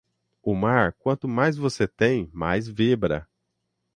[0.41, 3.29] O mar, quanto mais você tem, mais vibra.